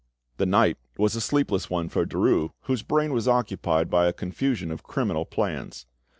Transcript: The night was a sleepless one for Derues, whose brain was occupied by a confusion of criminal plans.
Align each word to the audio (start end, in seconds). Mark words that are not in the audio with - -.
The 0.37 0.47
night 0.47 0.79
was 0.97 1.15
a 1.15 1.21
sleepless 1.21 1.69
one 1.69 1.87
for 1.87 2.07
Derues, 2.07 2.49
whose 2.61 2.81
brain 2.81 3.13
was 3.13 3.27
occupied 3.27 3.87
by 3.91 4.07
a 4.07 4.13
confusion 4.13 4.71
of 4.71 4.81
criminal 4.81 5.25
plans. 5.25 5.85